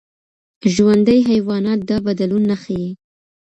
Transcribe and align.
ژوندي 0.73 1.17
حیوانات 1.29 1.79
دا 1.89 1.97
بدلون 2.05 2.43
نه 2.51 2.55
ښيي. 2.61 2.89